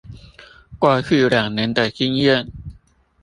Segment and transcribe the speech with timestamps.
[0.79, 2.47] 過去兩年的經驗